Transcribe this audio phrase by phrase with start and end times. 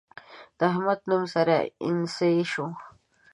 [0.57, 2.67] د احمد نوم سره اينڅۍ شو.